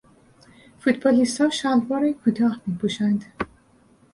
[0.79, 3.25] فوتبالیستها شلوار کوتاه میپوشند.